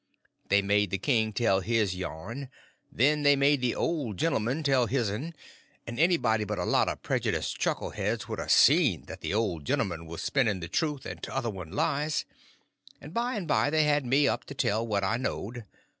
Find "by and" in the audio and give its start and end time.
13.13-13.47